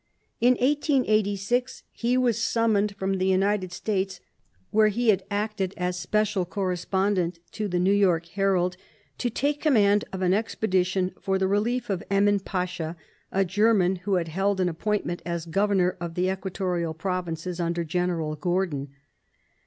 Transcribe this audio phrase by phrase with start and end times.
[0.39, 4.19] In 1886 he was summoned from the United States,
[4.71, 8.77] where he had acted as special correspondent to the New York Herald,
[9.19, 12.95] to take command of an expedi tion for the relief of Emin Pasha,
[13.31, 18.35] a German, who had held an appointment as Governor of the Equatorial Provinces under General
[18.35, 18.87] Gordon.